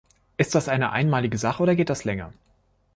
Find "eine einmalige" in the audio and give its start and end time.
0.67-1.37